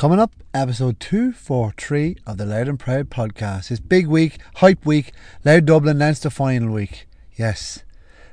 Coming 0.00 0.18
up, 0.18 0.32
episode 0.54 0.98
243 0.98 2.16
of 2.26 2.38
the 2.38 2.46
Louth 2.46 2.68
and 2.68 2.80
Proud 2.80 3.10
podcast. 3.10 3.70
It's 3.70 3.80
big 3.80 4.06
week, 4.06 4.38
hype 4.54 4.86
week, 4.86 5.12
Louth 5.44 5.66
Dublin 5.66 5.98
Leinster 5.98 6.30
final 6.30 6.72
week. 6.72 7.06
Yes, 7.36 7.84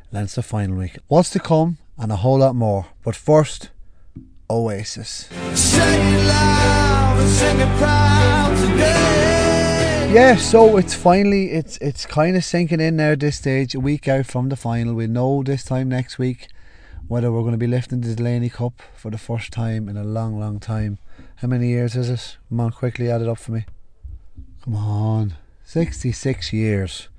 Leinster 0.09 0.41
final 0.41 0.77
week. 0.77 0.97
What's 1.09 1.29
to 1.31 1.41
come 1.41 1.77
and 1.97 2.09
a 2.09 2.15
whole 2.15 2.37
lot 2.37 2.55
more. 2.55 2.85
But 3.03 3.17
first, 3.17 3.71
Oasis. 4.49 5.27
Yeah, 10.09 10.37
so 10.37 10.77
it's 10.77 10.93
finally 10.93 11.51
it's 11.51 11.77
it's 11.79 12.05
kind 12.05 12.37
of 12.37 12.45
sinking 12.45 12.79
in 12.79 12.95
now 12.95 13.11
at 13.11 13.19
this 13.19 13.39
stage. 13.39 13.75
A 13.75 13.81
week 13.81 14.07
out 14.07 14.25
from 14.25 14.47
the 14.47 14.55
final, 14.55 14.93
we 14.93 15.07
know 15.07 15.43
this 15.43 15.65
time 15.65 15.89
next 15.89 16.17
week 16.17 16.47
whether 17.09 17.29
we're 17.29 17.41
going 17.41 17.51
to 17.51 17.57
be 17.57 17.67
lifting 17.67 18.01
the 18.01 18.15
Delaney 18.15 18.49
Cup 18.49 18.81
for 18.95 19.11
the 19.11 19.17
first 19.17 19.51
time 19.51 19.87
in 19.89 19.97
a 19.97 20.03
long, 20.03 20.39
long 20.39 20.59
time. 20.59 20.97
How 21.37 21.47
many 21.47 21.67
years 21.67 21.95
is 21.95 22.09
it? 22.09 22.37
Come 22.49 22.71
quickly 22.71 23.11
add 23.11 23.21
it 23.21 23.27
up 23.27 23.37
for 23.37 23.51
me. 23.51 23.65
Come 24.63 24.75
on. 24.75 25.35
66 25.65 26.51
years. 26.51 27.09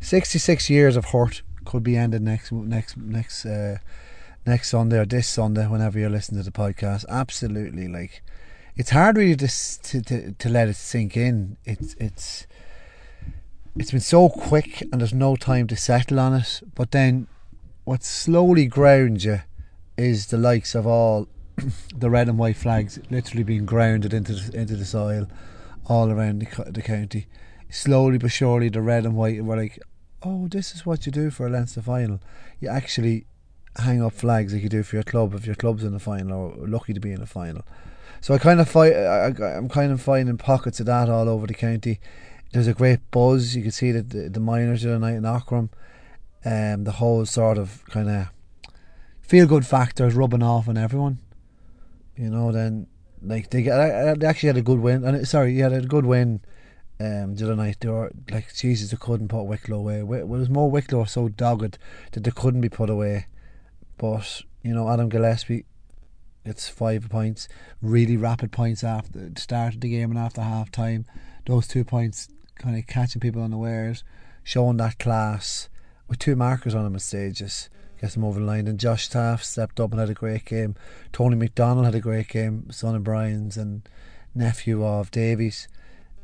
66 0.00 0.70
years 0.70 0.96
of 0.96 1.06
hurt 1.06 1.42
could 1.66 1.82
be 1.82 1.94
ended 1.94 2.22
next 2.22 2.50
next 2.50 2.96
next 2.96 3.44
uh, 3.44 3.76
next 4.46 4.70
Sunday 4.70 4.98
or 4.98 5.04
this 5.04 5.28
Sunday 5.28 5.66
whenever 5.66 5.98
you're 5.98 6.08
listening 6.08 6.42
to 6.42 6.50
the 6.50 6.56
podcast. 6.56 7.04
Absolutely 7.10 7.88
like 7.88 8.22
it's 8.74 8.90
hard 8.90 9.18
really 9.18 9.36
to 9.36 9.48
to, 9.48 10.00
to, 10.00 10.32
to 10.32 10.48
let 10.48 10.68
it 10.68 10.76
sink 10.76 11.14
in. 11.14 11.58
It's 11.66 11.94
it's 12.00 12.46
it's 13.76 13.90
been 13.90 14.00
so 14.00 14.30
quick 14.30 14.80
and 14.80 15.02
there's 15.02 15.12
no 15.12 15.36
time 15.36 15.66
to 15.66 15.76
settle 15.76 16.18
on 16.18 16.32
it. 16.32 16.62
But 16.74 16.92
then 16.92 17.26
what 17.84 18.02
slowly 18.02 18.64
grounds 18.64 19.26
you 19.26 19.40
is 19.98 20.28
the 20.28 20.38
likes 20.38 20.74
of 20.74 20.86
all 20.86 21.28
the 21.96 22.10
red 22.10 22.28
and 22.28 22.38
white 22.38 22.56
flags 22.56 22.98
literally 23.10 23.42
being 23.42 23.66
grounded 23.66 24.12
into 24.12 24.34
the, 24.34 24.58
into 24.58 24.76
the 24.76 24.84
soil 24.84 25.28
all 25.86 26.10
around 26.10 26.40
the, 26.40 26.70
the 26.70 26.82
county. 26.82 27.26
Slowly 27.70 28.18
but 28.18 28.32
surely, 28.32 28.68
the 28.68 28.80
red 28.80 29.04
and 29.04 29.16
white 29.16 29.42
were 29.44 29.56
like, 29.56 29.78
"Oh, 30.22 30.48
this 30.48 30.74
is 30.74 30.86
what 30.86 31.06
you 31.06 31.12
do 31.12 31.30
for 31.30 31.46
a 31.46 31.50
Leinster 31.50 31.82
final. 31.82 32.20
You 32.60 32.68
actually 32.68 33.26
hang 33.76 34.02
up 34.02 34.14
flags 34.14 34.52
like 34.52 34.62
you 34.62 34.68
do 34.68 34.82
for 34.82 34.96
your 34.96 35.02
club 35.02 35.34
if 35.34 35.46
your 35.46 35.54
club's 35.54 35.84
in 35.84 35.92
the 35.92 35.98
final 35.98 36.54
or 36.58 36.66
lucky 36.66 36.94
to 36.94 37.00
be 37.00 37.12
in 37.12 37.20
the 37.20 37.26
final." 37.26 37.62
So 38.20 38.34
I 38.34 38.38
kind 38.38 38.60
of 38.60 38.68
fight. 38.68 38.94
I, 38.94 39.56
am 39.56 39.68
kind 39.68 39.92
of 39.92 40.00
finding 40.00 40.38
pockets 40.38 40.80
of 40.80 40.86
that 40.86 41.08
all 41.08 41.28
over 41.28 41.46
the 41.46 41.54
county. 41.54 42.00
There's 42.52 42.66
a 42.66 42.74
great 42.74 43.00
buzz. 43.10 43.54
You 43.54 43.62
can 43.62 43.70
see 43.70 43.92
that 43.92 44.10
the, 44.10 44.30
the 44.30 44.40
minors 44.40 44.82
the 44.82 44.98
night 44.98 45.16
in 45.16 45.24
Aughrim, 45.24 45.68
um, 46.44 46.84
the 46.84 46.92
whole 46.92 47.26
sort 47.26 47.58
of 47.58 47.84
kind 47.90 48.08
of 48.08 48.28
feel 49.20 49.46
good 49.46 49.66
factor 49.66 50.06
is 50.06 50.14
rubbing 50.14 50.42
off 50.42 50.68
on 50.68 50.78
everyone 50.78 51.18
you 52.18 52.30
know, 52.30 52.50
then 52.50 52.88
like 53.22 53.50
they, 53.50 53.62
get, 53.62 54.18
they 54.18 54.26
actually 54.26 54.48
had 54.48 54.56
a 54.56 54.62
good 54.62 54.80
win. 54.80 55.04
And 55.04 55.26
sorry, 55.26 55.52
yeah, 55.52 55.68
they 55.68 55.76
had 55.76 55.84
a 55.84 55.88
good 55.88 56.04
win 56.04 56.40
um, 57.00 57.34
the 57.36 57.44
other 57.44 57.56
night. 57.56 57.78
They 57.80 57.88
were 57.88 58.10
like, 58.30 58.52
Jesus, 58.54 58.90
they 58.90 58.96
couldn't 58.96 59.28
put 59.28 59.44
Wicklow 59.44 59.78
away. 59.78 60.00
It 60.00 60.28
was 60.28 60.50
more 60.50 60.70
Wicklow 60.70 61.04
so 61.04 61.28
dogged 61.28 61.78
that 62.12 62.24
they 62.24 62.30
couldn't 62.30 62.60
be 62.60 62.68
put 62.68 62.90
away. 62.90 63.26
But 63.96 64.42
you 64.62 64.74
know, 64.74 64.90
Adam 64.90 65.08
Gillespie, 65.08 65.64
it's 66.44 66.68
five 66.68 67.08
points, 67.08 67.48
really 67.80 68.16
rapid 68.16 68.50
points 68.50 68.82
after 68.82 69.28
the 69.28 69.40
start 69.40 69.74
of 69.74 69.80
the 69.80 69.90
game 69.90 70.10
and 70.10 70.18
after 70.18 70.42
half 70.42 70.70
time. 70.70 71.06
Those 71.46 71.68
two 71.68 71.84
points 71.84 72.28
kind 72.56 72.76
of 72.76 72.86
catching 72.86 73.20
people 73.20 73.42
unawares, 73.42 74.02
showing 74.42 74.76
that 74.78 74.98
class 74.98 75.68
with 76.08 76.18
two 76.18 76.36
markers 76.36 76.74
on 76.74 76.84
them 76.84 76.96
at 76.96 77.02
stages 77.02 77.70
gets 78.00 78.14
them 78.14 78.24
over 78.24 78.40
the 78.40 78.46
line. 78.46 78.66
And 78.66 78.78
Josh 78.78 79.08
Taft 79.08 79.44
stepped 79.44 79.80
up 79.80 79.90
and 79.90 80.00
had 80.00 80.10
a 80.10 80.14
great 80.14 80.44
game. 80.44 80.74
Tony 81.12 81.36
McDonald 81.36 81.84
had 81.84 81.94
a 81.94 82.00
great 82.00 82.28
game, 82.28 82.70
son 82.70 82.94
of 82.94 83.04
Brian's 83.04 83.56
and 83.56 83.88
nephew 84.34 84.84
of 84.84 85.10
Davies. 85.10 85.68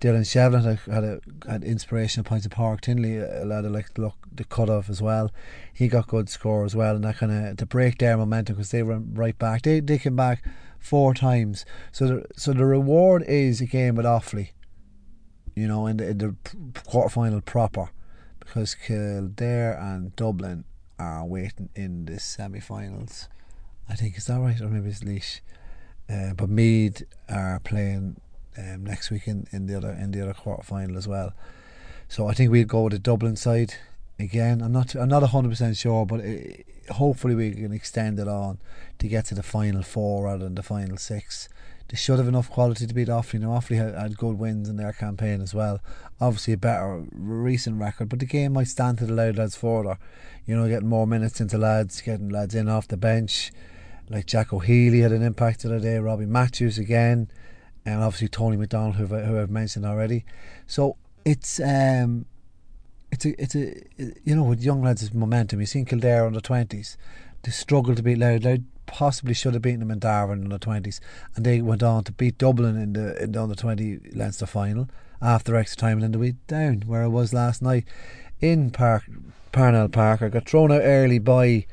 Dylan 0.00 0.20
Shevlin 0.20 0.64
had, 0.64 0.92
had, 0.92 1.04
a, 1.04 1.20
had 1.50 1.64
inspirational 1.64 2.24
points 2.24 2.44
of 2.44 2.52
Park 2.52 2.82
Tinley, 2.82 3.16
a 3.16 3.44
lad 3.44 3.64
like 3.64 3.96
look 3.96 4.16
the 4.30 4.44
cut 4.44 4.68
off 4.68 4.90
as 4.90 5.00
well. 5.00 5.32
He 5.72 5.88
got 5.88 6.08
good 6.08 6.28
score 6.28 6.64
as 6.64 6.76
well, 6.76 6.94
and 6.94 7.04
that 7.04 7.16
kind 7.16 7.32
of 7.32 7.56
to 7.56 7.66
break 7.66 7.98
their 7.98 8.16
momentum 8.16 8.56
because 8.56 8.70
they 8.70 8.82
were 8.82 8.98
right 8.98 9.38
back. 9.38 9.62
They 9.62 9.80
they 9.80 9.98
came 9.98 10.16
back 10.16 10.44
four 10.78 11.14
times. 11.14 11.64
So 11.90 12.06
the 12.06 12.24
so 12.36 12.52
the 12.52 12.66
reward 12.66 13.24
is 13.26 13.60
a 13.60 13.66
game 13.66 13.94
with 13.94 14.04
Offaly, 14.04 14.50
you 15.54 15.66
know, 15.66 15.86
in 15.86 15.96
the, 15.96 16.08
in 16.10 16.18
the 16.18 16.36
quarter 16.86 17.08
final 17.08 17.40
proper, 17.40 17.88
because 18.40 18.74
Kildare 18.74 19.78
and 19.80 20.14
Dublin 20.16 20.64
are 20.98 21.24
waiting 21.24 21.68
in 21.74 22.06
the 22.06 22.18
semi-finals. 22.18 23.28
I 23.88 23.94
think 23.94 24.16
is 24.16 24.26
that 24.26 24.40
right, 24.40 24.60
or 24.60 24.68
maybe 24.68 24.88
it's 24.88 25.04
Laois. 25.04 25.40
Uh, 26.08 26.34
but 26.34 26.48
Meath 26.48 27.02
are 27.28 27.60
playing 27.60 28.20
um, 28.58 28.84
next 28.84 29.10
week 29.10 29.26
in, 29.26 29.46
in 29.52 29.66
the 29.66 29.76
other 29.76 29.90
in 29.90 30.10
the 30.10 30.22
other 30.22 30.34
quarter 30.34 30.62
final 30.62 30.96
as 30.96 31.08
well. 31.08 31.32
So 32.08 32.26
I 32.28 32.34
think 32.34 32.50
we'll 32.50 32.66
go 32.66 32.82
with 32.82 32.92
the 32.92 32.98
Dublin 32.98 33.36
side 33.36 33.74
again. 34.18 34.60
I'm 34.62 34.72
not 34.72 34.94
I'm 34.94 35.08
not 35.08 35.22
hundred 35.22 35.50
percent 35.50 35.76
sure, 35.76 36.06
but 36.06 36.20
it, 36.20 36.66
hopefully 36.90 37.34
we 37.34 37.52
can 37.52 37.72
extend 37.72 38.18
it 38.18 38.28
on 38.28 38.58
to 38.98 39.08
get 39.08 39.26
to 39.26 39.34
the 39.34 39.42
final 39.42 39.82
four 39.82 40.24
rather 40.24 40.44
than 40.44 40.54
the 40.54 40.62
final 40.62 40.96
six 40.96 41.48
they 41.88 41.96
should 41.96 42.18
have 42.18 42.28
enough 42.28 42.50
quality 42.50 42.86
to 42.86 42.94
beat 42.94 43.08
Offaly. 43.08 43.40
Now 43.40 43.48
Offaly 43.48 43.76
had, 43.76 43.94
had 43.94 44.16
good 44.16 44.38
wins 44.38 44.68
in 44.68 44.76
their 44.76 44.92
campaign 44.92 45.40
as 45.40 45.54
well. 45.54 45.80
Obviously 46.20 46.54
a 46.54 46.58
better 46.58 47.04
recent 47.12 47.78
record, 47.78 48.08
but 48.08 48.20
the 48.20 48.26
game 48.26 48.54
might 48.54 48.68
stand 48.68 48.98
to 48.98 49.06
the 49.06 49.12
Louth 49.12 49.36
lads 49.36 49.56
further. 49.56 49.98
You 50.46 50.56
know, 50.56 50.68
getting 50.68 50.88
more 50.88 51.06
minutes 51.06 51.40
into 51.40 51.58
lads, 51.58 52.00
getting 52.00 52.30
lads 52.30 52.54
in 52.54 52.68
off 52.68 52.88
the 52.88 52.96
bench. 52.96 53.52
Like 54.08 54.26
Jack 54.26 54.52
O'Healy 54.52 55.00
had 55.00 55.12
an 55.12 55.22
impact 55.22 55.62
the 55.62 55.68
other 55.68 55.80
day. 55.80 55.98
Robbie 55.98 56.26
Matthews 56.26 56.78
again, 56.78 57.30
and 57.84 58.02
obviously 58.02 58.28
Tony 58.28 58.56
McDonald, 58.56 58.96
who, 58.96 59.06
who 59.06 59.40
I've 59.40 59.50
mentioned 59.50 59.86
already. 59.86 60.24
So 60.66 60.96
it's 61.24 61.58
um, 61.60 62.26
it's 63.10 63.24
a 63.24 63.42
it's 63.42 63.54
a 63.54 63.82
you 64.24 64.34
know 64.34 64.44
with 64.44 64.62
young 64.62 64.82
lads' 64.82 65.12
momentum. 65.14 65.60
You 65.60 65.66
seen 65.66 65.84
Kildare 65.86 66.26
under 66.26 66.40
twenties, 66.40 66.98
they 67.42 67.50
struggle 67.50 67.94
to 67.94 68.02
beat 68.02 68.18
Louth. 68.18 68.44
Louth 68.44 68.60
possibly 68.94 69.34
should 69.34 69.54
have 69.54 69.62
beaten 69.62 69.80
them 69.80 69.90
in 69.90 69.98
Darwin 69.98 70.44
in 70.44 70.50
the 70.50 70.58
twenties, 70.58 71.00
and 71.34 71.44
they 71.44 71.60
went 71.60 71.82
on 71.82 72.04
to 72.04 72.12
beat 72.12 72.38
Dublin 72.38 72.76
in 72.76 72.92
the 72.92 73.20
in 73.20 73.32
the 73.32 73.42
under 73.42 73.56
twenty 73.56 73.98
Leinster 74.12 74.46
final 74.46 74.88
after 75.20 75.56
extra 75.56 75.80
time, 75.80 75.94
and 75.94 76.02
then 76.02 76.12
they 76.12 76.18
went 76.18 76.46
down 76.46 76.84
where 76.86 77.02
I 77.02 77.08
was 77.08 77.34
last 77.34 77.60
night 77.60 77.84
in 78.40 78.70
Park 78.70 79.02
Parnell 79.50 79.88
Park. 79.88 80.22
I 80.22 80.28
got 80.28 80.48
thrown 80.48 80.70
out 80.70 80.82
early 80.82 81.18
by 81.18 81.66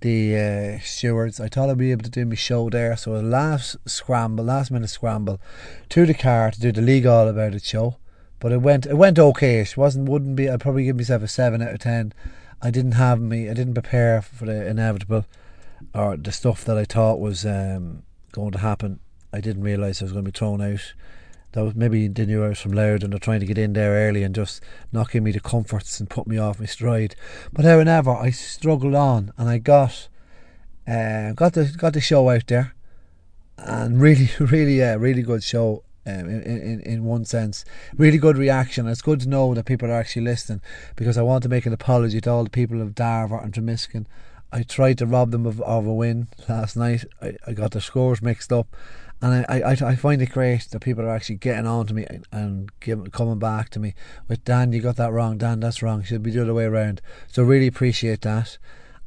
the 0.00 0.36
uh, 0.36 0.78
stewards. 0.84 1.40
I 1.40 1.48
thought 1.48 1.70
I'd 1.70 1.78
be 1.78 1.92
able 1.92 2.04
to 2.04 2.10
do 2.10 2.26
my 2.26 2.34
show 2.34 2.68
there, 2.68 2.94
so 2.96 3.16
a 3.16 3.22
last 3.22 3.76
scramble, 3.86 4.44
last 4.44 4.70
minute 4.70 4.90
scramble 4.90 5.40
to 5.88 6.04
the 6.04 6.12
car 6.14 6.50
to 6.50 6.60
do 6.60 6.72
the 6.72 6.82
league 6.82 7.06
all 7.06 7.26
about 7.26 7.54
it 7.54 7.64
show. 7.64 7.96
But 8.38 8.52
it 8.52 8.60
went 8.60 8.84
it 8.84 8.98
went 8.98 9.18
okay. 9.18 9.60
It 9.60 9.78
wasn't 9.78 10.10
wouldn't 10.10 10.36
be. 10.36 10.50
I'd 10.50 10.60
probably 10.60 10.84
give 10.84 10.96
myself 10.96 11.22
a 11.22 11.28
seven 11.28 11.62
out 11.62 11.72
of 11.72 11.80
ten. 11.80 12.12
I 12.60 12.70
didn't 12.70 12.92
have 12.92 13.20
me. 13.20 13.48
I 13.48 13.54
didn't 13.54 13.74
prepare 13.74 14.20
for 14.20 14.44
the 14.44 14.66
inevitable 14.66 15.24
or 15.96 16.16
the 16.16 16.30
stuff 16.30 16.64
that 16.66 16.76
I 16.76 16.84
thought 16.84 17.18
was 17.18 17.46
um, 17.46 18.02
going 18.32 18.52
to 18.52 18.58
happen, 18.58 19.00
I 19.32 19.40
didn't 19.40 19.62
realise 19.62 20.00
I 20.00 20.04
was 20.04 20.12
going 20.12 20.26
to 20.26 20.30
be 20.30 20.38
thrown 20.38 20.60
out. 20.60 20.92
That 21.52 21.64
was 21.64 21.74
maybe 21.74 22.06
the 22.06 22.36
was 22.36 22.60
from 22.60 22.72
Louth 22.72 23.02
and 23.02 23.12
they're 23.14 23.18
trying 23.18 23.40
to 23.40 23.46
get 23.46 23.56
in 23.56 23.72
there 23.72 24.08
early 24.08 24.22
and 24.22 24.34
just 24.34 24.62
give 25.10 25.22
me 25.22 25.32
the 25.32 25.40
comforts 25.40 25.98
and 25.98 26.10
put 26.10 26.26
me 26.26 26.36
off 26.36 26.60
my 26.60 26.66
stride. 26.66 27.16
But 27.50 27.64
however, 27.64 28.10
I 28.10 28.30
struggled 28.30 28.94
on 28.94 29.32
and 29.38 29.48
I 29.48 29.56
got 29.56 30.08
uh, 30.86 31.32
got 31.32 31.54
the 31.54 31.72
got 31.76 31.94
the 31.94 32.00
show 32.00 32.28
out 32.28 32.46
there, 32.46 32.74
and 33.56 34.00
really, 34.00 34.28
really, 34.38 34.78
yeah, 34.78 34.94
really 34.94 35.22
good 35.22 35.42
show. 35.42 35.82
Um, 36.08 36.28
in, 36.28 36.42
in 36.42 36.80
in 36.82 37.04
one 37.04 37.24
sense, 37.24 37.64
really 37.96 38.18
good 38.18 38.38
reaction. 38.38 38.86
It's 38.86 39.02
good 39.02 39.20
to 39.20 39.28
know 39.28 39.54
that 39.54 39.64
people 39.64 39.90
are 39.90 39.98
actually 39.98 40.22
listening 40.22 40.60
because 40.94 41.18
I 41.18 41.22
want 41.22 41.42
to 41.42 41.48
make 41.48 41.66
an 41.66 41.72
apology 41.72 42.20
to 42.20 42.30
all 42.30 42.44
the 42.44 42.50
people 42.50 42.80
of 42.80 42.94
Darver 42.94 43.42
and 43.42 43.52
Termonfeckin 43.52 44.06
I 44.52 44.62
tried 44.62 44.98
to 44.98 45.06
rob 45.06 45.30
them 45.30 45.46
of, 45.46 45.60
of 45.62 45.86
a 45.86 45.92
win 45.92 46.28
last 46.48 46.76
night. 46.76 47.04
I, 47.20 47.36
I 47.46 47.52
got 47.52 47.72
the 47.72 47.80
scores 47.80 48.22
mixed 48.22 48.52
up, 48.52 48.74
and 49.20 49.46
I, 49.48 49.60
I, 49.60 49.70
I 49.72 49.96
find 49.96 50.22
it 50.22 50.30
great 50.30 50.62
that 50.70 50.80
people 50.80 51.04
are 51.04 51.14
actually 51.14 51.36
getting 51.36 51.66
on 51.66 51.86
to 51.86 51.94
me 51.94 52.06
and 52.32 52.70
give, 52.80 53.10
coming 53.12 53.38
back 53.38 53.70
to 53.70 53.80
me 53.80 53.94
with 54.28 54.44
Dan. 54.44 54.72
You 54.72 54.80
got 54.80 54.96
that 54.96 55.12
wrong, 55.12 55.38
Dan. 55.38 55.60
That's 55.60 55.82
wrong. 55.82 56.02
Should 56.02 56.22
be 56.22 56.30
the 56.30 56.42
other 56.42 56.54
way 56.54 56.64
around. 56.64 57.00
So 57.26 57.42
really 57.42 57.66
appreciate 57.66 58.22
that, 58.22 58.58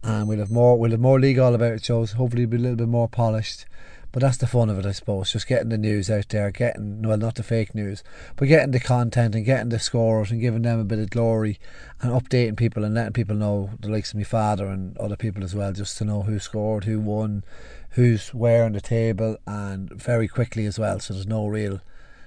and 0.04 0.28
we'll 0.28 0.40
have 0.40 0.52
more. 0.52 0.78
We'll 0.78 0.92
have 0.92 1.00
more 1.00 1.19
league 1.19 1.40
all 1.40 1.56
about 1.56 1.74
it 1.74 1.86
shows. 1.86 2.13
Hopefully, 2.13 2.46
be 2.46 2.58
a 2.58 2.60
little 2.60 2.78
bit 2.78 2.88
more 2.88 3.08
polished. 3.08 3.66
But 4.12 4.22
that's 4.22 4.38
the 4.38 4.48
fun 4.48 4.70
of 4.70 4.80
it, 4.80 4.86
I 4.86 4.92
suppose. 4.92 5.32
Just 5.32 5.48
getting 5.48 5.70
the 5.70 5.78
news 5.78 6.10
out 6.10 6.30
there, 6.30 6.50
getting 6.50 7.04
well, 7.04 7.18
not 7.18 7.36
the 7.36 7.44
fake 7.44 7.76
news, 7.76 8.04
but 8.36 8.48
getting 8.48 8.72
the 8.72 8.80
content 8.80 9.36
and 9.36 9.46
getting 9.46 9.70
the 9.70 9.78
scores 9.78 10.32
and 10.32 10.42
giving 10.42 10.64
them 10.64 10.80
a 10.80 10.84
bit 10.84 11.00
of 11.00 11.12
glory 11.12 11.60
and 12.02 12.12
updating 12.12 12.58
people 12.58 12.84
and 12.84 12.96
letting 12.96 13.14
people 13.14 13.36
know 13.36 13.70
the 13.80 13.90
likes 13.90 14.12
of 14.12 14.18
my 14.18 14.24
father 14.24 14.68
and 14.68 14.98
other 14.98 15.16
people 15.16 15.44
as 15.44 15.54
well, 15.54 15.74
just 15.74 15.98
to 16.00 16.06
know 16.06 16.24
who 16.24 16.40
scored, 16.40 16.86
who 16.86 17.00
won, 17.00 17.44
who's 17.92 18.34
where 18.34 18.64
on 18.64 18.72
the 18.72 18.82
table, 18.82 19.38
and 19.46 19.90
very 19.92 20.28
quickly 20.28 20.66
as 20.66 20.80
well. 20.80 21.00
So 21.00 21.14
there's 21.14 21.28
no 21.28 21.46
real 21.46 21.82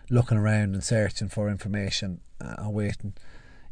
looking 0.08 0.38
around 0.38 0.74
and 0.74 0.84
searching 0.84 1.28
for 1.28 1.48
information 1.48 2.20
uh, 2.40 2.54
and 2.58 2.72
waiting. 2.72 3.14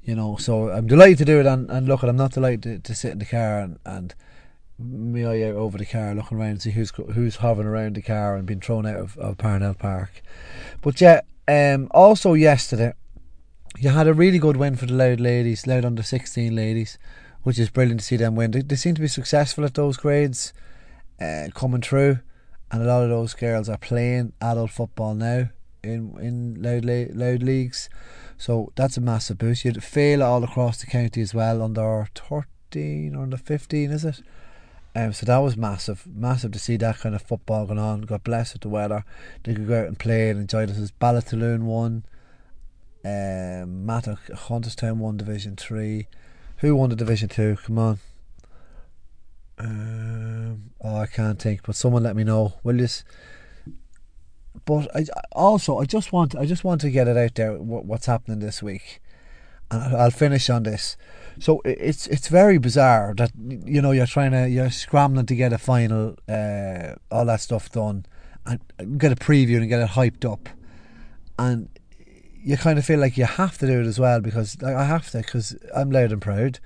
You 0.02 0.16
know, 0.16 0.36
so 0.36 0.70
I'm 0.70 0.86
delighted 0.86 1.18
to 1.18 1.24
do 1.26 1.40
it 1.40 1.46
and, 1.46 1.70
and 1.70 1.86
look, 1.86 2.02
at 2.02 2.08
I'm 2.08 2.16
not 2.16 2.32
delighted 2.32 2.62
to, 2.62 2.78
to 2.78 2.94
sit 2.94 3.12
in 3.12 3.18
the 3.18 3.24
car 3.26 3.60
and, 3.60 3.78
and 3.84 4.14
me 4.80 5.24
eye 5.24 5.48
out 5.48 5.56
over 5.56 5.78
the 5.78 5.86
car, 5.86 6.14
looking 6.14 6.38
around 6.38 6.56
to 6.56 6.60
see 6.60 6.70
who's 6.70 6.90
who's 6.90 7.36
hovering 7.36 7.68
around 7.68 7.96
the 7.96 8.02
car 8.02 8.36
and 8.36 8.46
being 8.46 8.60
thrown 8.60 8.86
out 8.86 8.96
of, 8.96 9.18
of 9.18 9.38
Parnell 9.38 9.74
Park. 9.74 10.22
But 10.80 11.00
yeah, 11.00 11.20
um, 11.46 11.88
also 11.92 12.34
yesterday, 12.34 12.92
you 13.78 13.90
had 13.90 14.08
a 14.08 14.14
really 14.14 14.38
good 14.38 14.56
win 14.56 14.76
for 14.76 14.86
the 14.86 14.94
Louth 14.94 15.20
ladies, 15.20 15.66
Louth 15.66 15.84
under 15.84 16.02
16 16.02 16.54
ladies, 16.54 16.98
which 17.42 17.58
is 17.58 17.70
brilliant 17.70 18.00
to 18.00 18.06
see 18.06 18.16
them 18.16 18.36
win. 18.36 18.50
They, 18.50 18.62
they 18.62 18.76
seem 18.76 18.94
to 18.94 19.00
be 19.00 19.08
successful 19.08 19.64
at 19.64 19.74
those 19.74 19.96
grades, 19.96 20.52
uh, 21.20 21.48
coming 21.54 21.82
through, 21.82 22.20
and 22.70 22.82
a 22.82 22.86
lot 22.86 23.02
of 23.02 23.10
those 23.10 23.34
girls 23.34 23.68
are 23.68 23.78
playing 23.78 24.32
adult 24.40 24.70
football 24.70 25.14
now 25.14 25.50
in 25.82 26.16
in 26.20 26.62
Louth, 26.62 27.14
Louth 27.14 27.42
leagues. 27.42 27.88
So 28.38 28.72
that's 28.74 28.96
a 28.96 29.00
massive 29.02 29.38
boost. 29.38 29.64
You'd 29.64 29.84
fail 29.84 30.22
all 30.22 30.42
across 30.42 30.80
the 30.80 30.86
county 30.86 31.20
as 31.20 31.34
well 31.34 31.62
under 31.62 32.08
13 32.14 33.14
or 33.14 33.22
under 33.22 33.36
15, 33.36 33.90
is 33.90 34.04
it? 34.04 34.22
Um, 34.94 35.12
so 35.12 35.24
that 35.26 35.38
was 35.38 35.56
massive, 35.56 36.04
massive 36.06 36.50
to 36.52 36.58
see 36.58 36.76
that 36.78 36.98
kind 36.98 37.14
of 37.14 37.22
football 37.22 37.66
going 37.66 37.78
on. 37.78 38.02
God 38.02 38.24
bless 38.24 38.52
with 38.52 38.62
the 38.62 38.68
weather. 38.68 39.04
They 39.44 39.54
could 39.54 39.68
go 39.68 39.80
out 39.80 39.86
and 39.86 39.98
play 39.98 40.30
and 40.30 40.40
enjoy 40.40 40.66
this. 40.66 40.90
Ballatoon 40.90 41.66
won, 41.66 42.04
um, 43.04 43.86
Mattock, 43.86 44.20
Hunterstown 44.28 44.96
won 44.96 45.16
Division 45.16 45.54
Three. 45.56 46.08
Who 46.58 46.74
won 46.74 46.90
the 46.90 46.96
Division 46.96 47.28
Two? 47.28 47.56
Come 47.64 47.78
on. 47.78 47.98
Um, 49.58 50.70
oh, 50.80 50.96
I 50.96 51.06
can't 51.06 51.40
think, 51.40 51.62
but 51.64 51.76
someone 51.76 52.02
let 52.02 52.16
me 52.16 52.24
know, 52.24 52.54
will 52.64 52.80
you? 52.80 52.88
But 54.64 54.88
I 54.94 55.04
also 55.32 55.78
I 55.78 55.84
just 55.84 56.12
want 56.12 56.34
I 56.34 56.46
just 56.46 56.64
want 56.64 56.80
to 56.80 56.90
get 56.90 57.06
it 57.06 57.16
out 57.16 57.34
there 57.36 57.54
what, 57.54 57.84
what's 57.84 58.06
happening 58.06 58.40
this 58.40 58.62
week, 58.62 59.00
and 59.70 59.96
I'll 59.96 60.10
finish 60.10 60.50
on 60.50 60.64
this. 60.64 60.96
So 61.38 61.62
it's 61.64 62.06
it's 62.08 62.28
very 62.28 62.58
bizarre 62.58 63.14
that 63.16 63.32
you 63.36 63.80
know 63.80 63.92
you're 63.92 64.06
trying 64.06 64.32
to 64.32 64.48
you're 64.48 64.70
scrambling 64.70 65.26
to 65.26 65.34
get 65.34 65.52
a 65.52 65.58
final, 65.58 66.16
uh, 66.28 66.94
all 67.10 67.24
that 67.26 67.40
stuff 67.40 67.70
done, 67.70 68.04
and 68.44 68.60
get 68.98 69.12
a 69.12 69.16
preview 69.16 69.56
and 69.56 69.68
get 69.68 69.80
it 69.80 69.90
hyped 69.90 70.30
up, 70.30 70.48
and 71.38 71.68
you 72.42 72.56
kind 72.56 72.78
of 72.78 72.84
feel 72.84 72.98
like 72.98 73.16
you 73.16 73.24
have 73.24 73.58
to 73.58 73.66
do 73.66 73.80
it 73.80 73.86
as 73.86 73.98
well 73.98 74.20
because 74.20 74.60
like, 74.62 74.74
I 74.74 74.84
have 74.84 75.10
to 75.10 75.18
because 75.18 75.56
I'm 75.74 75.90
Louth 75.90 76.12
and 76.12 76.22
proud. 76.22 76.58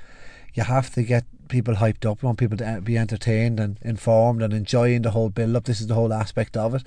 You 0.54 0.62
have 0.62 0.92
to 0.94 1.02
get 1.02 1.24
people 1.48 1.74
hyped 1.74 2.10
up. 2.10 2.22
You 2.22 2.26
want 2.26 2.38
people 2.38 2.56
to 2.58 2.80
be 2.82 2.98
entertained 2.98 3.60
and 3.60 3.78
informed 3.82 4.42
and 4.42 4.52
enjoying 4.52 5.02
the 5.02 5.10
whole 5.10 5.28
build 5.28 5.56
up. 5.56 5.64
This 5.64 5.80
is 5.80 5.86
the 5.86 5.94
whole 5.94 6.12
aspect 6.12 6.56
of 6.56 6.74
it, 6.74 6.82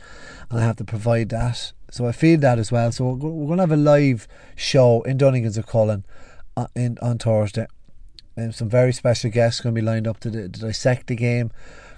and 0.50 0.59
I 0.59 0.63
have 0.63 0.77
to 0.77 0.83
provide 0.83 1.30
that. 1.30 1.74
So 1.92 2.06
I 2.06 2.12
feel 2.12 2.39
that 2.39 2.59
as 2.59 2.71
well. 2.71 2.92
So 2.92 3.06
we're 3.06 3.48
going 3.48 3.57
to 3.57 3.63
have 3.63 3.71
a 3.71 3.77
live 3.77 4.27
show 4.56 5.01
in 5.04 5.18
Dunningans 5.18 5.57
of 5.57 5.68
Cullen 5.68 6.06
uh, 6.56 6.68
in 6.75 6.98
on 7.01 7.18
Thursday. 7.18 7.68
And 8.36 8.54
some 8.54 8.69
very 8.69 8.94
special 8.94 9.31
guests 9.31 9.62
going 9.62 9.74
to 9.74 9.81
be 9.81 9.86
lined 9.86 10.07
up 10.07 10.19
to, 10.19 10.30
to 10.30 10.48
dissect 10.48 11.07
the 11.07 11.15
game, 11.15 11.50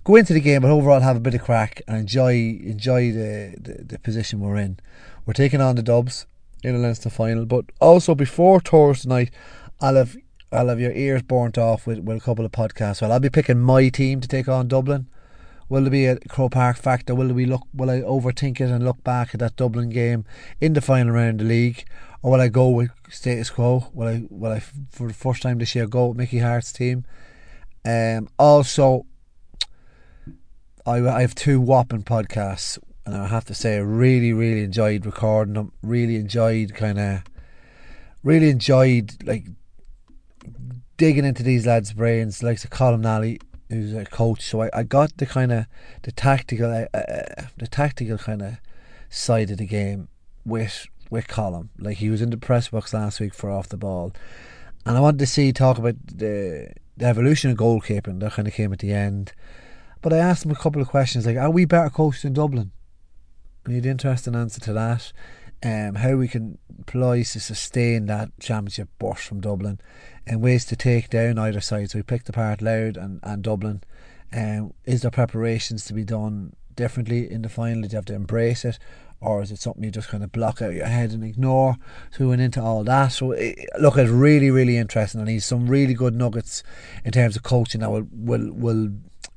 go 0.05 0.15
into 0.15 0.33
the 0.33 0.39
game, 0.39 0.61
but 0.61 0.71
overall 0.71 1.01
have 1.01 1.17
a 1.17 1.19
bit 1.19 1.33
of 1.33 1.41
crack 1.41 1.81
and 1.87 1.97
enjoy 1.97 2.59
enjoy 2.63 3.11
the, 3.11 3.55
the, 3.59 3.83
the 3.83 3.99
position 3.99 4.39
we're 4.39 4.55
in. 4.55 4.79
We're 5.25 5.33
taking 5.33 5.59
on 5.59 5.75
the 5.75 5.83
Dubs 5.83 6.27
in 6.63 6.75
a 6.75 6.77
Leinster 6.77 7.09
final, 7.09 7.45
but 7.45 7.65
also 7.81 8.15
before 8.15 8.59
Thursday 8.59 9.09
night, 9.09 9.31
I'll 9.81 9.95
have 9.95 10.15
I'll 10.51 10.67
have 10.69 10.79
your 10.79 10.91
ears 10.91 11.21
burnt 11.21 11.57
off 11.57 11.85
with, 11.85 11.99
with 11.99 12.17
a 12.17 12.21
couple 12.21 12.45
of 12.45 12.51
podcasts. 12.51 13.01
Well, 13.01 13.11
I'll 13.11 13.19
be 13.19 13.29
picking 13.29 13.59
my 13.59 13.89
team 13.89 14.19
to 14.21 14.27
take 14.27 14.47
on 14.47 14.67
Dublin. 14.67 15.07
Will 15.69 15.81
there 15.81 15.91
be 15.91 16.07
a 16.07 16.17
Croke 16.17 16.53
Park 16.53 16.77
factor? 16.77 17.13
Will 17.13 17.31
we 17.31 17.45
look? 17.45 17.67
Will 17.73 17.91
I 17.91 18.01
overthink 18.01 18.59
it 18.59 18.71
and 18.71 18.83
look 18.83 19.03
back 19.03 19.35
at 19.35 19.39
that 19.39 19.55
Dublin 19.55 19.89
game 19.89 20.25
in 20.59 20.73
the 20.73 20.81
final 20.81 21.13
round 21.13 21.41
of 21.41 21.47
the 21.47 21.53
league, 21.53 21.85
or 22.23 22.31
will 22.31 22.41
I 22.41 22.47
go 22.47 22.69
with 22.69 22.89
status 23.09 23.51
quo? 23.51 23.87
Will 23.93 24.07
I? 24.07 24.23
Will 24.31 24.51
I 24.51 24.59
for 24.59 25.07
the 25.07 25.13
first 25.13 25.43
time 25.43 25.59
this 25.59 25.75
year 25.75 25.85
go 25.85 26.07
with 26.07 26.17
Mickey 26.17 26.39
Harte's 26.39 26.73
team? 26.73 27.05
Um, 27.85 28.29
also, 28.39 29.05
I 30.87 31.07
I 31.07 31.21
have 31.21 31.35
two 31.35 31.61
whopping 31.61 32.01
podcasts, 32.01 32.79
and 33.05 33.15
I 33.15 33.27
have 33.27 33.45
to 33.45 33.53
say 33.53 33.75
I 33.75 33.81
really 33.81 34.33
really 34.33 34.63
enjoyed 34.63 35.05
recording 35.05 35.53
them. 35.53 35.71
Really 35.83 36.15
enjoyed 36.15 36.73
kind 36.73 36.97
of, 36.97 37.21
really 38.23 38.49
enjoyed 38.49 39.23
like 39.23 39.45
digging 40.99 41.25
into 41.25 41.41
these 41.41 41.65
lads' 41.65 41.93
brains, 41.93 42.43
like 42.43 42.59
the 42.59 42.67
Colm 42.67 42.99
Nally, 42.99 43.39
who's 43.69 43.93
a 43.93 44.05
coach. 44.05 44.43
So 44.43 44.63
I, 44.63 44.69
I 44.73 44.83
got 44.83 45.17
the 45.17 45.25
kind 45.25 45.51
of 45.51 45.65
the 46.03 46.11
tactical, 46.11 46.69
uh, 46.69 46.95
uh, 46.95 47.43
the 47.57 47.67
tactical 47.67 48.19
kind 48.19 48.43
of 48.43 48.57
side 49.09 49.49
of 49.49 49.57
the 49.57 49.65
game 49.65 50.09
with 50.45 50.85
with 51.09 51.27
Colm. 51.27 51.69
Like 51.79 51.97
he 51.97 52.09
was 52.09 52.21
in 52.21 52.29
the 52.29 52.37
press 52.37 52.67
box 52.67 52.93
last 52.93 53.19
week 53.19 53.33
for 53.33 53.49
off 53.49 53.69
the 53.69 53.77
ball, 53.77 54.13
and 54.85 54.95
I 54.95 54.99
wanted 54.99 55.19
to 55.19 55.25
see 55.25 55.51
talk 55.51 55.79
about 55.79 55.95
the 56.05 56.73
the 56.97 57.05
evolution 57.05 57.49
of 57.49 57.57
goalkeeping. 57.57 58.19
That 58.19 58.33
kind 58.33 58.47
of 58.47 58.53
came 58.53 58.73
at 58.73 58.79
the 58.79 58.93
end. 58.93 59.33
But 60.01 60.13
I 60.13 60.17
asked 60.17 60.45
him 60.45 60.51
a 60.51 60.55
couple 60.55 60.81
of 60.81 60.89
questions 60.89 61.25
like, 61.25 61.37
"Are 61.37 61.49
we 61.49 61.65
better 61.65 61.89
coached 61.89 62.25
in 62.25 62.33
Dublin?" 62.33 62.71
And 63.63 63.71
he 63.71 63.75
had 63.75 63.85
an 63.85 63.91
interesting 63.91 64.35
answer 64.35 64.59
to 64.61 64.73
that 64.73 65.11
um, 65.63 65.95
how 65.95 66.15
we 66.15 66.27
can 66.27 66.57
poise 66.85 67.33
to 67.33 67.39
sustain 67.39 68.05
that 68.05 68.31
championship 68.39 68.89
burst 68.97 69.23
from 69.23 69.41
Dublin 69.41 69.79
and 70.25 70.41
ways 70.41 70.65
to 70.65 70.75
take 70.75 71.09
down 71.09 71.37
either 71.37 71.61
side. 71.61 71.91
So 71.91 71.99
we 71.99 72.03
picked 72.03 72.29
apart 72.29 72.61
Louth 72.61 72.97
and, 72.97 73.19
and 73.23 73.43
Dublin. 73.43 73.81
Um, 74.31 74.73
is 74.85 75.01
there 75.01 75.11
preparations 75.11 75.85
to 75.85 75.93
be 75.93 76.03
done 76.03 76.55
differently 76.75 77.29
in 77.29 77.41
the 77.41 77.49
final? 77.49 77.81
Did 77.81 77.91
you 77.91 77.97
have 77.97 78.05
to 78.05 78.13
embrace 78.13 78.63
it? 78.63 78.79
Or 79.21 79.41
is 79.41 79.51
it 79.51 79.59
something 79.59 79.83
you 79.83 79.91
just 79.91 80.07
kind 80.07 80.23
of 80.23 80.31
block 80.31 80.61
out 80.61 80.73
your 80.73 80.85
head 80.85 81.11
and 81.11 81.25
ignore? 81.25 81.75
So 82.11 82.23
we 82.23 82.27
went 82.27 82.41
into 82.41 82.61
all 82.61 82.85
that. 82.85 83.09
So 83.09 83.33
it, 83.33 83.57
look, 83.77 83.97
it's 83.97 84.09
really, 84.09 84.49
really 84.49 84.77
interesting, 84.77 85.19
and 85.19 85.29
he's 85.29 85.45
some 85.45 85.67
really 85.67 85.93
good 85.93 86.15
nuggets 86.15 86.63
in 87.03 87.11
terms 87.11 87.35
of 87.35 87.43
coaching 87.43 87.81
that 87.81 87.91
will 87.91 88.07
will 88.13 88.53
will 88.53 88.91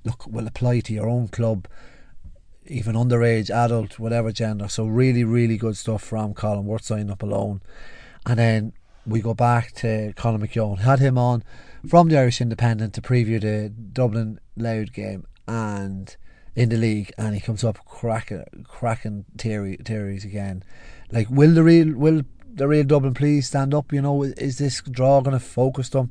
look 0.05 0.25
will 0.29 0.47
apply 0.47 0.81
to 0.81 0.93
your 0.93 1.09
own 1.09 1.27
club 1.29 1.67
even 2.67 2.95
underage, 2.95 3.51
adult, 3.51 3.99
whatever 3.99 4.33
gender. 4.33 4.69
So 4.69 4.85
really, 4.87 5.25
really 5.25 5.57
good 5.57 5.77
stuff 5.77 6.03
from 6.03 6.35
Colm 6.35 6.65
worth 6.65 6.85
signing 6.85 7.11
up 7.11 7.23
alone. 7.23 7.61
And 8.27 8.39
then 8.39 8.73
we 9.07 9.21
go 9.21 9.35
back 9.35 9.73
to 9.77 10.13
Conor 10.15 10.47
McKeon. 10.47 10.79
Had 10.79 11.01
him 11.01 11.19
on 11.19 11.43
from 11.89 12.09
the 12.09 12.19
Irish 12.19 12.41
Independent 12.41 12.95
to 12.95 13.03
preview 13.03 13.41
the 13.41 13.69
Dublin 13.69 14.39
Louth 14.57 14.93
game 14.93 15.27
and 15.49 16.17
in 16.55 16.69
the 16.69 16.77
league, 16.77 17.13
and 17.17 17.35
he 17.35 17.41
comes 17.41 17.65
up 17.65 17.85
cracking, 17.87 18.45
cracking 18.65 19.25
theory, 19.39 19.79
theories 19.83 20.25
again. 20.25 20.63
Like, 21.11 21.31
will 21.31 21.55
the 21.55 21.63
real, 21.63 21.95
will 21.95 22.23
the 22.55 22.69
real 22.69 22.85
Dublin 22.85 23.15
please 23.15 23.47
stand 23.47 23.75
up? 23.75 23.93
You 23.93 24.03
know, 24.03 24.23
is 24.23 24.59
this 24.59 24.83
draw 24.83 25.21
going 25.21 25.39
to 25.39 25.45
focus 25.45 25.89
them? 25.89 26.11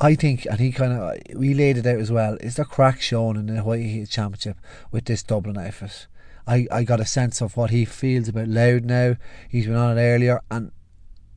I 0.00 0.14
think, 0.14 0.46
and 0.46 0.58
he 0.58 0.72
kind 0.72 0.92
of 0.92 1.38
we 1.38 1.54
laid 1.54 1.78
it 1.78 1.86
out 1.86 1.98
as 2.00 2.10
well. 2.10 2.36
Is 2.40 2.56
there 2.56 2.64
crack 2.64 3.00
shown 3.00 3.36
in 3.36 3.46
the 3.46 3.62
Hawaii 3.62 4.04
Championship 4.06 4.56
with 4.90 5.04
this 5.04 5.22
Dublin 5.22 5.56
effort? 5.56 6.08
I, 6.46 6.66
I 6.70 6.84
got 6.84 7.00
a 7.00 7.06
sense 7.06 7.40
of 7.40 7.56
what 7.56 7.70
he 7.70 7.84
feels 7.84 8.28
about 8.28 8.48
Louth 8.48 8.82
now. 8.82 9.16
He's 9.48 9.66
been 9.66 9.76
on 9.76 9.96
it 9.96 10.00
earlier, 10.00 10.40
and 10.50 10.72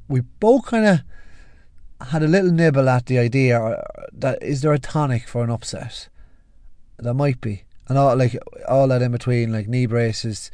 we 0.07 0.21
both 0.21 0.65
kind 0.65 0.85
of 0.85 2.07
had 2.09 2.23
a 2.23 2.27
little 2.27 2.51
nibble 2.51 2.89
at 2.89 3.05
the 3.05 3.19
idea 3.19 3.61
uh, 3.61 3.83
that 4.11 4.41
is 4.41 4.61
there 4.61 4.73
a 4.73 4.79
tonic 4.79 5.27
for 5.27 5.43
an 5.43 5.49
upset? 5.49 6.09
There 6.97 7.13
might 7.13 7.39
be, 7.39 7.63
and 7.87 7.97
all 7.97 8.15
like 8.15 8.37
all 8.67 8.87
that 8.87 9.03
in 9.03 9.11
between, 9.11 9.51
like 9.51 9.67
knee 9.67 9.85
braces 9.85 10.49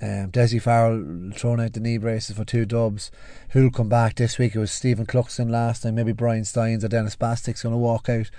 um, 0.00 0.30
Dessie 0.30 0.62
Farrell 0.62 1.32
thrown 1.34 1.60
out 1.60 1.72
the 1.72 1.80
knee 1.80 1.98
braces 1.98 2.36
for 2.36 2.44
two 2.44 2.64
dubs. 2.64 3.10
Who'll 3.50 3.70
come 3.70 3.88
back 3.88 4.14
this 4.14 4.38
week? 4.38 4.54
It 4.54 4.60
was 4.60 4.70
Stephen 4.70 5.06
Cluxton 5.06 5.50
last 5.50 5.82
time. 5.82 5.96
Maybe 5.96 6.12
Brian 6.12 6.44
Stynes 6.44 6.84
or 6.84 6.88
Denis 6.88 7.16
Bastick's 7.16 7.64
going 7.64 7.72
to 7.72 7.78
walk 7.78 8.08
out 8.08 8.30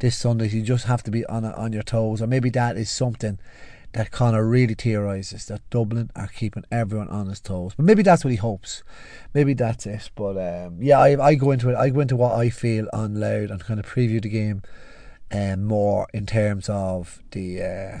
this 0.00 0.16
Sunday. 0.16 0.48
You 0.48 0.62
just 0.62 0.84
have 0.86 1.02
to 1.04 1.10
be 1.10 1.24
on 1.26 1.44
on 1.44 1.72
your 1.72 1.82
toes, 1.82 2.20
or 2.20 2.26
maybe 2.26 2.50
that 2.50 2.76
is 2.76 2.90
something 2.90 3.38
that 3.92 4.10
Conor 4.10 4.46
really 4.46 4.74
theorises 4.74 5.46
that 5.46 5.68
Dublin 5.70 6.10
are 6.14 6.26
keeping 6.26 6.64
everyone 6.70 7.08
on 7.08 7.28
his 7.28 7.40
toes. 7.40 7.72
But 7.74 7.86
maybe 7.86 8.02
that's 8.02 8.22
what 8.22 8.30
he 8.30 8.36
hopes. 8.36 8.82
Maybe 9.32 9.54
that's 9.54 9.86
it. 9.86 10.10
But 10.14 10.36
um, 10.36 10.82
yeah, 10.82 10.98
I, 10.98 11.28
I 11.28 11.34
go 11.34 11.50
into 11.50 11.70
it. 11.70 11.76
I 11.76 11.88
go 11.88 12.00
into 12.00 12.16
what 12.16 12.32
I 12.34 12.50
feel 12.50 12.88
on 12.92 13.18
Louth 13.18 13.50
and 13.50 13.60
kind 13.60 13.80
of 13.80 13.86
preview 13.86 14.20
the 14.20 14.28
game 14.28 14.62
um, 15.32 15.64
more 15.64 16.08
in 16.12 16.26
terms 16.26 16.68
of 16.68 17.22
the 17.30 17.62
uh, 17.62 17.98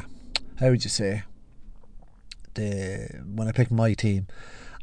how 0.60 0.68
would 0.68 0.84
you 0.84 0.90
say 0.90 1.22
the 2.56 3.22
when 3.24 3.48
I 3.48 3.52
picked 3.52 3.70
my 3.70 3.94
team, 3.94 4.26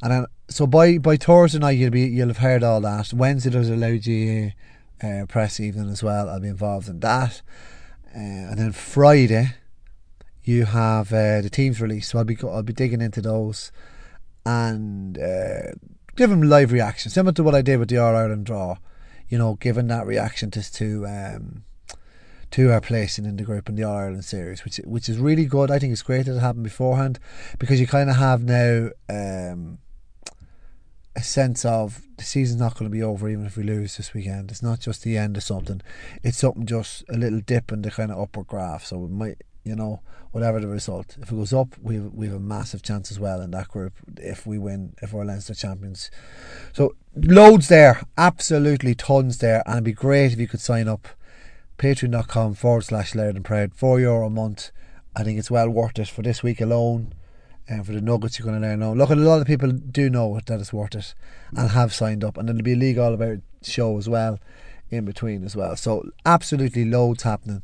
and 0.02 0.12
then 0.12 0.26
so 0.50 0.66
by 0.66 0.98
by 0.98 1.18
Thursday 1.18 1.60
night 1.60 1.78
you'll 1.78 1.92
be 1.92 2.02
you'll 2.02 2.30
have 2.30 2.38
heard 2.38 2.64
all 2.64 2.82
that. 2.82 3.14
Wednesday 3.14 3.50
there's 3.50 3.70
a 3.70 3.76
Louth 3.76 4.06
GAA 4.06 5.08
uh, 5.08 5.26
press 5.26 5.60
evening 5.60 5.90
as 5.90 6.02
well. 6.02 6.30
I'll 6.30 6.40
be 6.40 6.48
involved 6.48 6.88
in 6.88 7.00
that, 7.02 7.42
uh, 8.16 8.20
and 8.20 8.58
then 8.58 8.72
Friday 8.72 9.56
you 10.44 10.66
have 10.66 11.12
uh, 11.14 11.42
the 11.42 11.50
teams 11.50 11.82
release. 11.82 12.10
So 12.10 12.20
I'll 12.20 12.26
be 12.26 12.38
I'll 12.44 12.64
be 12.64 12.74
digging 12.74 13.02
into 13.02 13.22
those 13.22 13.72
and 14.46 15.18
uh, 15.18 15.74
give 16.16 16.30
them 16.30 16.42
live 16.42 16.72
reaction, 16.72 17.12
similar 17.12 17.34
to 17.34 17.44
what 17.44 17.56
I 17.56 17.62
did 17.62 17.78
with 17.78 17.90
the 17.90 17.98
All 17.98 18.16
Ireland 18.16 18.46
draw. 18.46 18.78
You 19.30 19.38
know, 19.38 19.56
giving 19.56 19.88
that 19.88 20.06
reaction 20.06 20.52
to 20.52 20.74
to 20.74 21.08
um, 21.08 21.64
to 22.54 22.72
our 22.72 22.82
placing 22.82 23.26
in 23.26 23.36
the 23.36 23.44
group 23.44 23.68
in 23.68 23.76
the 23.76 23.84
Ireland 23.84 24.26
series, 24.26 24.64
which 24.64 24.78
which 24.86 25.10
is 25.10 25.18
really 25.18 25.46
good. 25.46 25.72
I 25.72 25.80
think 25.80 25.92
it's 25.92 26.04
great 26.04 26.28
that 26.28 26.38
it 26.38 26.40
happened 26.40 26.64
beforehand 26.64 27.18
because 27.58 27.82
you 27.82 27.88
kind 27.88 28.12
of 28.12 28.18
have 28.18 28.44
now 28.44 28.92
um, 29.10 29.80
a 31.16 31.24
sense 31.24 31.66
of 31.66 32.04
the 32.18 32.24
season's 32.24 32.60
not 32.60 32.76
going 32.76 32.90
to 32.90 32.96
be 32.96 33.02
over 33.02 33.28
even 33.28 33.48
if 33.48 33.58
we 33.58 33.64
lose 33.64 33.98
this 33.98 34.14
weekend. 34.14 34.52
It's 34.52 34.62
not 34.62 34.80
just 34.80 35.02
the 35.02 35.18
end 35.18 35.36
of 35.36 35.42
something. 35.42 35.82
It's 36.22 36.38
something 36.38 36.68
just 36.68 37.04
a 37.10 37.18
little 37.18 37.40
dip 37.40 37.72
in 37.72 37.82
the 37.82 37.90
kind 37.90 38.12
of 38.12 38.20
upper 38.20 38.44
graph. 38.44 38.86
So 38.86 39.00
we 39.00 39.08
might, 39.08 39.42
you 39.64 39.76
know, 39.76 40.02
whatever 40.32 40.60
the 40.60 40.68
result, 40.68 41.18
if 41.20 41.32
it 41.32 41.36
goes 41.36 41.54
up, 41.54 41.76
we 41.82 41.96
have, 41.96 42.14
we 42.14 42.28
have 42.28 42.36
a 42.36 42.40
massive 42.40 42.84
chance 42.84 43.10
as 43.10 43.20
well 43.20 43.42
in 43.42 43.50
that 43.52 43.70
group 43.70 43.94
if 44.18 44.46
we 44.46 44.60
win, 44.60 44.94
if 45.02 45.12
we're 45.12 45.26
Leinster 45.26 45.56
champions. 45.56 46.12
So 46.72 46.96
loads 47.16 47.68
there, 47.68 48.04
absolutely 48.16 48.94
tons 48.94 49.40
there, 49.40 49.64
and 49.66 49.76
it'd 49.76 49.86
be 49.86 49.94
great 49.94 50.34
if 50.34 50.40
you 50.40 50.48
could 50.48 50.62
sign 50.62 50.88
up. 50.88 51.08
Patreon.com 51.84 52.54
forward 52.54 52.86
slash 52.86 53.14
Louth 53.14 53.36
and 53.36 53.44
Proud, 53.44 53.76
four 53.76 54.00
euro 54.00 54.28
a 54.28 54.30
month. 54.30 54.72
I 55.18 55.24
think 55.26 55.38
it's 55.38 55.52
well 55.52 55.70
worth 55.70 56.00
it 56.00 56.08
for 56.08 56.22
this 56.22 56.42
week 56.42 56.62
alone 56.62 57.14
and 57.68 57.86
for 57.86 57.92
the 57.92 58.00
nuggets 58.00 58.40
you're 58.40 58.46
going 58.48 58.62
to 58.62 58.66
learn 58.66 58.80
now. 58.80 58.94
Look, 58.94 59.12
at 59.12 59.18
a 59.18 59.22
lot 59.22 59.42
of 59.42 59.48
people 59.48 59.70
do 59.70 60.10
know 60.10 60.40
that 60.46 60.62
it's 60.62 60.72
worth 60.72 60.96
it 60.96 61.14
and 61.54 61.72
have 61.72 61.94
signed 61.94 62.24
up, 62.24 62.38
and 62.38 62.48
there'll 62.48 62.62
be 62.62 62.72
a 62.72 62.78
league 62.78 62.98
all 62.98 63.14
about 63.14 63.40
show 63.64 63.98
as 63.98 64.08
well 64.08 64.40
in 64.92 65.04
between 65.04 65.44
as 65.44 65.58
well. 65.58 65.76
So 65.76 66.10
absolutely 66.26 66.86
loads 66.86 67.24
happening. 67.24 67.64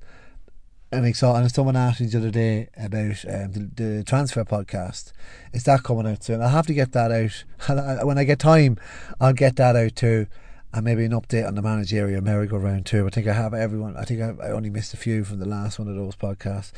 And 0.92 1.06
I 1.06 1.14
saw, 1.14 1.38
and 1.38 1.50
someone 1.50 1.78
asked 1.78 2.02
me 2.02 2.08
the 2.08 2.18
other 2.18 2.30
day 2.30 2.68
about 2.76 3.24
um, 3.26 3.54
the, 3.54 3.70
the 3.74 4.04
transfer 4.04 4.44
podcast. 4.44 5.14
Is 5.54 5.64
that 5.64 5.84
coming 5.84 6.08
out 6.08 6.26
soon? 6.26 6.42
I'll 6.42 6.50
have 6.50 6.68
to 6.68 6.74
get 6.74 6.92
that 6.92 7.10
out 7.14 8.04
when 8.06 8.18
I 8.18 8.26
get 8.26 8.40
time. 8.40 8.80
I'll 9.22 9.32
get 9.32 9.56
that 9.56 9.78
out 9.78 9.96
too, 9.96 10.28
and 10.74 10.86
maybe 10.86 11.06
an 11.06 11.12
update 11.12 11.48
on 11.48 11.56
the 11.56 11.62
managerial 11.62 12.22
merry-go-round 12.22 12.86
too. 12.86 13.08
I 13.08 13.10
think 13.10 13.28
I 13.28 13.34
have 13.34 13.54
everyone. 13.54 13.98
I 13.98 14.04
think 14.04 14.22
I, 14.22 14.50
only 14.52 14.70
missed 14.70 14.94
a 14.94 14.98
few 14.98 15.24
from 15.24 15.40
the 15.40 15.48
last 15.48 15.80
one 15.80 15.88
of 15.88 15.96
those 15.96 16.16
podcasts, 16.16 16.72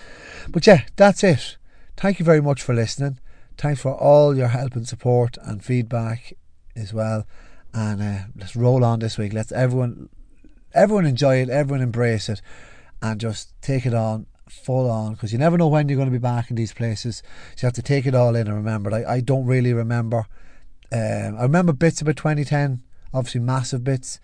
but 0.50 0.65
yeah, 0.65 0.83
that's 0.95 1.24
it. 1.24 1.57
Thank 1.98 2.19
you 2.19 2.25
very 2.25 2.41
much 2.41 2.62
for 2.62 2.74
listening. 2.74 3.19
Thanks 3.57 3.81
for 3.81 3.93
all 3.93 4.36
your 4.36 4.48
help 4.48 4.75
and 4.75 4.88
support 4.88 5.38
and 5.43 5.63
feedback 5.63 6.33
as 6.75 6.93
well. 6.93 7.27
And 7.74 8.01
uh, 8.01 8.24
let's 8.36 8.55
roll 8.55 8.83
on 8.83 9.00
this 9.00 9.17
week. 9.17 9.33
Let's 9.33 9.51
everyone, 9.51 10.10
everyone 10.74 11.05
enjoy 11.05 11.41
it. 11.41 11.50
Everyone 11.50 11.81
embrace 11.81 12.27
it, 12.29 12.41
and 13.01 13.19
just 13.19 13.53
take 13.62 13.86
it 13.86 13.93
on 13.93 14.25
full 14.51 14.89
on 14.89 15.13
because 15.13 15.31
you 15.31 15.39
never 15.39 15.57
know 15.57 15.67
when 15.67 15.88
you're 15.88 15.95
going 15.95 16.10
to 16.10 16.12
be 16.12 16.17
back 16.17 16.50
in 16.50 16.55
these 16.55 16.74
places. 16.74 17.24
So 17.55 17.65
you 17.65 17.67
have 17.67 17.74
to 17.74 17.81
take 17.81 18.05
it 18.05 18.13
all 18.13 18.36
in 18.36 18.48
and 18.48 18.55
remember. 18.55 18.93
I, 18.93 19.15
I 19.15 19.19
don't 19.21 19.45
really 19.45 19.74
remember. 19.74 20.25
Um, 20.91 21.38
I 21.38 21.43
remember 21.43 21.71
bits 21.71 22.01
about 22.01 22.17
2010, 22.17 22.81
obviously 23.13 23.41
massive 23.41 23.84
bits, 23.84 24.20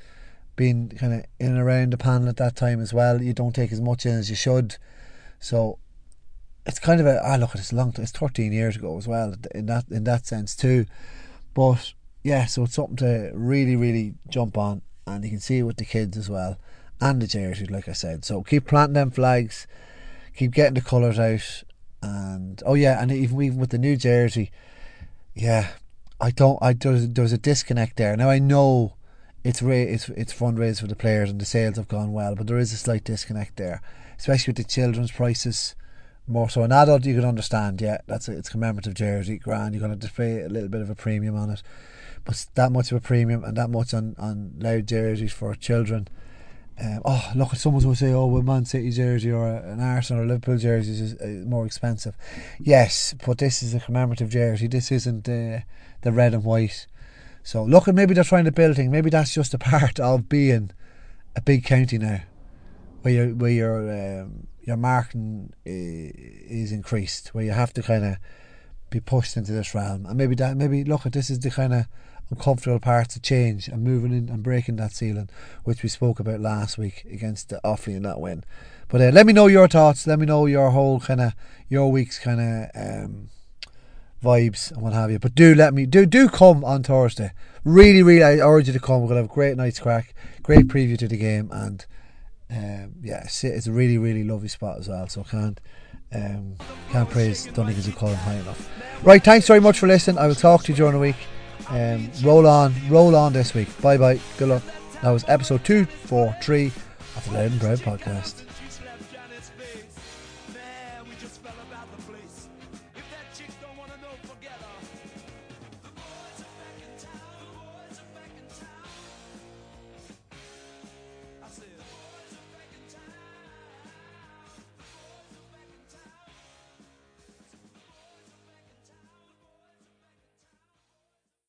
being 0.55 0.89
kind 0.89 1.13
of 1.13 1.25
in 1.39 1.47
and 1.47 1.59
around 1.59 1.93
the 1.93 1.97
panel 1.97 2.29
at 2.29 2.37
that 2.37 2.55
time 2.55 2.81
as 2.81 2.93
well. 2.93 3.21
You 3.21 3.33
don't 3.33 3.55
take 3.55 3.71
as 3.71 3.81
much 3.81 4.05
in 4.05 4.13
as 4.13 4.29
you 4.29 4.35
should. 4.35 4.77
So 5.39 5.79
it's 6.67 6.79
kind 6.79 6.99
of 6.99 7.07
a 7.07 7.21
ah, 7.25 7.37
look 7.37 7.51
at 7.51 7.61
it's 7.61 7.71
long 7.71 7.93
it's 7.97 8.11
13 8.11 8.51
years 8.51 8.75
ago 8.75 8.97
as 8.97 9.07
well 9.07 9.33
in 9.55 9.65
that 9.67 9.85
in 9.89 10.03
that 10.03 10.27
sense 10.27 10.55
too 10.55 10.85
but 11.53 11.93
yeah 12.23 12.45
so 12.45 12.63
it's 12.63 12.75
something 12.75 12.97
to 12.97 13.31
really 13.33 13.75
really 13.75 14.13
jump 14.29 14.57
on 14.57 14.81
and 15.07 15.23
you 15.23 15.29
can 15.29 15.39
see 15.39 15.59
it 15.59 15.63
with 15.63 15.77
the 15.77 15.85
kids 15.85 16.17
as 16.17 16.29
well 16.29 16.59
and 16.99 17.21
the 17.21 17.27
jerseys 17.27 17.71
like 17.71 17.87
I 17.87 17.93
said 17.93 18.25
so 18.25 18.43
keep 18.43 18.67
planting 18.67 18.95
them 18.95 19.11
flags 19.11 19.65
keep 20.35 20.51
getting 20.51 20.73
the 20.73 20.81
colours 20.81 21.17
out 21.17 21.63
and 22.01 22.61
oh 22.65 22.73
yeah 22.73 23.01
and 23.01 23.11
even 23.11 23.41
even 23.41 23.59
with 23.59 23.69
the 23.69 23.77
new 23.77 23.95
jersey 23.95 24.51
yeah 25.33 25.69
I 26.19 26.31
don't 26.31 26.57
I 26.61 26.73
there's, 26.73 27.07
there's 27.09 27.33
a 27.33 27.37
disconnect 27.37 27.97
there. 27.97 28.15
Now 28.17 28.29
I 28.29 28.39
know 28.39 28.95
it's 29.43 29.61
ra- 29.61 29.73
it's 29.75 30.09
it's 30.09 30.33
fundraised 30.33 30.81
for 30.81 30.87
the 30.87 30.95
players 30.95 31.29
and 31.29 31.39
the 31.39 31.45
sales 31.45 31.77
have 31.77 31.87
gone 31.87 32.11
well 32.11 32.35
but 32.35 32.47
there 32.47 32.57
is 32.57 32.73
a 32.73 32.77
slight 32.77 33.03
disconnect 33.03 33.57
there 33.57 33.81
especially 34.17 34.51
with 34.51 34.57
the 34.57 34.63
children's 34.63 35.11
prices 35.11 35.75
more 36.27 36.49
so. 36.49 36.63
An 36.63 36.71
adult 36.71 37.05
you 37.05 37.15
can 37.15 37.25
understand 37.25 37.81
yeah 37.81 37.99
that's 38.07 38.27
a, 38.27 38.37
it's 38.37 38.49
commemorative 38.49 38.95
jersey 38.95 39.37
grand 39.37 39.73
you're 39.73 39.79
going 39.79 39.93
to 39.93 39.97
display 39.97 40.41
a 40.41 40.49
little 40.49 40.69
bit 40.69 40.81
of 40.81 40.89
a 40.89 40.95
premium 40.95 41.37
on 41.37 41.49
it. 41.49 41.61
But 42.25 42.45
that 42.55 42.71
much 42.71 42.91
of 42.91 42.97
a 42.97 43.01
premium 43.01 43.43
and 43.43 43.55
that 43.55 43.69
much 43.69 43.93
on, 43.93 44.15
on 44.17 44.53
Louth 44.59 44.87
jerseys 44.87 45.31
for 45.31 45.53
children 45.55 46.07
um, 46.79 47.01
oh 47.05 47.31
look 47.35 47.55
someone's 47.55 47.85
going 47.85 47.95
to 47.95 47.99
say 47.99 48.13
oh 48.13 48.27
well 48.27 48.43
Man 48.43 48.65
City 48.65 48.91
jersey 48.91 49.31
or 49.31 49.47
an 49.47 49.79
Arsenal 49.79 50.23
or 50.23 50.27
Liverpool 50.27 50.57
jersey 50.57 50.91
is, 50.91 51.45
more 51.45 51.65
expensive? 51.65 52.15
Yes 52.59 53.15
but 53.25 53.37
this 53.39 53.63
is 53.63 53.73
a 53.73 53.79
commemorative 53.79 54.29
jersey. 54.29 54.67
This 54.67 54.91
isn't 54.91 55.27
uh, 55.27 55.59
the 56.01 56.11
red 56.11 56.33
and 56.33 56.43
white. 56.43 56.87
So 57.43 57.63
look 57.63 57.87
maybe 57.87 58.13
they're 58.13 58.23
trying 58.23 58.45
to 58.45 58.51
build 58.51 58.75
thing. 58.75 58.91
Maybe 58.91 59.09
that's 59.09 59.33
just 59.33 59.53
a 59.53 59.57
part 59.57 59.99
of 59.99 60.29
being 60.29 60.71
a 61.35 61.41
big 61.41 61.63
county 61.63 61.97
now 61.97 62.21
where 63.01 63.13
you're, 63.13 63.35
where 63.35 63.51
you're 63.51 64.21
um, 64.21 64.47
your 64.67 64.77
marking 64.77 65.53
is 65.65 66.73
increased, 66.73 67.29
where 67.29 67.45
you 67.45 67.51
have 67.51 67.73
to 67.73 67.81
kind 67.81 68.03
of 68.03 68.17
be 68.89 68.99
pushed 68.99 69.37
into 69.37 69.53
this 69.53 69.73
realm. 69.73 70.05
And 70.05 70.17
maybe 70.17 70.35
that, 70.35 70.57
maybe 70.57 70.83
look 70.83 71.03
this 71.03 71.29
is 71.29 71.39
the 71.39 71.49
kind 71.49 71.73
of 71.73 71.85
uncomfortable 72.29 72.79
parts 72.79 73.13
to 73.13 73.19
change 73.19 73.67
and 73.67 73.83
moving 73.83 74.11
in 74.11 74.29
and 74.29 74.43
breaking 74.43 74.75
that 74.77 74.91
ceiling, 74.91 75.29
which 75.63 75.83
we 75.83 75.89
spoke 75.89 76.19
about 76.19 76.39
last 76.39 76.77
week 76.77 77.05
against 77.11 77.49
the 77.49 77.59
Offaly 77.63 77.95
in 77.95 78.03
that 78.03 78.19
win. 78.19 78.43
But 78.89 79.01
uh, 79.01 79.09
let 79.13 79.25
me 79.25 79.33
know 79.33 79.47
your 79.47 79.67
thoughts. 79.67 80.07
Let 80.07 80.19
me 80.19 80.25
know 80.25 80.45
your 80.45 80.71
whole 80.71 80.99
kind 80.99 81.21
of 81.21 81.33
your 81.69 81.91
week's 81.91 82.19
kind 82.19 82.39
of 82.39 82.69
um, 82.75 83.29
vibes 84.23 84.71
and 84.71 84.81
what 84.81 84.93
have 84.93 85.11
you. 85.11 85.19
But 85.19 85.35
do 85.35 85.53
let 85.55 85.73
me 85.73 85.85
do 85.85 86.05
do 86.05 86.29
come 86.29 86.63
on 86.63 86.83
Thursday. 86.83 87.31
Really, 87.63 88.01
really, 88.01 88.23
I 88.23 88.37
urge 88.37 88.67
you 88.67 88.73
to 88.73 88.79
come. 88.79 89.01
We're 89.01 89.09
gonna 89.09 89.21
have 89.21 89.31
a 89.31 89.33
great 89.33 89.57
night's 89.57 89.79
crack, 89.79 90.13
great 90.41 90.67
preview 90.67 90.97
to 90.99 91.07
the 91.07 91.17
game, 91.17 91.49
and 91.51 91.85
um, 92.49 92.93
yeah, 93.01 93.23
it's, 93.23 93.67
a 93.67 93.71
really, 93.71 93.97
really 93.97 94.23
lovely 94.23 94.47
spot 94.47 94.79
as 94.79 94.87
well. 94.87 95.07
So 95.09 95.23
can't 95.23 95.59
um, 96.13 96.55
can't 96.91 97.09
praise 97.09 97.45
Donegal's 97.47 97.89
call 97.89 98.13
high 98.13 98.35
enough. 98.35 98.69
Right, 99.03 99.23
thanks 99.23 99.47
very 99.47 99.59
much 99.59 99.79
for 99.79 99.87
listening. 99.87 100.17
I 100.17 100.27
will 100.27 100.35
talk 100.35 100.63
to 100.63 100.71
you 100.71 100.75
during 100.77 100.93
the 100.93 100.99
week. 100.99 101.17
Um, 101.69 102.09
roll 102.23 102.47
on, 102.47 102.73
roll 102.89 103.15
on 103.15 103.33
this 103.33 103.53
week. 103.53 103.69
Bye 103.81 103.97
bye. 103.97 104.19
Good 104.37 104.49
luck. 104.49 104.63
That 105.01 105.11
was 105.11 105.25
episode 105.27 105.63
two, 105.63 105.85
four, 105.85 106.35
three 106.41 106.67
of 107.15 107.25
the 107.25 107.33
Louth 107.33 107.51
and 107.51 107.61
Proud 107.61 107.79
podcast. 107.79 108.43